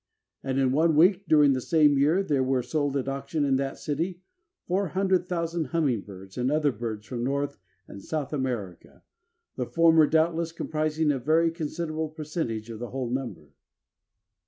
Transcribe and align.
"And 0.41 0.57
in 0.57 0.71
one 0.71 0.95
week 0.95 1.27
during 1.27 1.53
the 1.53 1.61
same 1.61 1.95
year 1.95 2.23
there 2.23 2.41
were 2.41 2.63
sold 2.63 2.97
at 2.97 3.07
auction, 3.07 3.45
in 3.45 3.57
that 3.57 3.77
city, 3.77 4.23
four 4.67 4.87
hundred 4.87 5.27
thousand 5.27 5.65
hummingbirds 5.65 6.39
and 6.39 6.51
other 6.51 6.71
birds 6.71 7.05
from 7.05 7.23
North 7.23 7.59
and 7.87 8.03
South 8.03 8.33
America, 8.33 9.03
the 9.57 9.67
former 9.67 10.07
doubtless 10.07 10.51
comprising 10.53 11.11
a 11.11 11.19
very 11.19 11.51
considerable 11.51 12.09
percentage 12.09 12.71
of 12.71 12.79
the 12.79 12.89
whole 12.89 13.11
number." 13.11 13.49